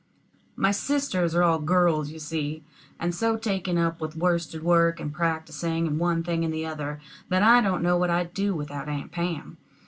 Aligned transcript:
My 0.55 0.71
sisters 0.71 1.35
are 1.35 1.43
all 1.43 1.59
girls, 1.59 2.09
you 2.09 2.17
see, 2.17 2.63
and 2.99 3.13
so 3.13 3.37
taken 3.37 3.77
up 3.77 4.01
with 4.01 4.15
worsted 4.15 4.63
work, 4.63 4.99
and 4.99 5.13
practicing, 5.13 5.85
and 5.85 5.99
one 5.99 6.23
thing 6.23 6.43
and 6.43 6.51
the 6.51 6.65
other, 6.65 6.99
that 7.29 7.43
I 7.43 7.61
don't 7.61 7.83
know 7.83 7.97
what 7.97 8.09
I'd 8.09 8.33
do 8.33 8.55
without 8.55 8.89
Aunt 8.89 9.11
Pam. 9.11 9.57